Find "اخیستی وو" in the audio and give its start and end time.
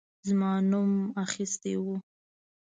1.25-1.95